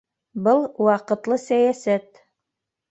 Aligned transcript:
Был 0.47 0.61
ваҡытлы 0.87 1.39
сәйәсәт. 1.45 2.23